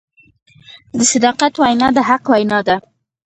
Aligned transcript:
د 0.97 0.99
صداقت 1.11 1.53
وینا 1.61 1.87
د 1.95 1.97
حق 2.09 2.23
وینا 2.31 2.59
ده. 2.67 2.75